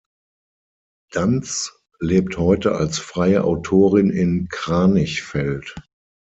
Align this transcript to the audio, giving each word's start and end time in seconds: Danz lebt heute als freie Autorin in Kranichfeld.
Danz 1.11 1.79
lebt 1.99 2.39
heute 2.39 2.71
als 2.73 2.97
freie 2.97 3.43
Autorin 3.43 4.09
in 4.09 4.47
Kranichfeld. 4.49 5.75